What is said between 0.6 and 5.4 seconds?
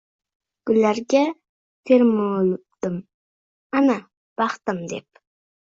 Gullarga termuldim: “Ana, baxtim!”– deb.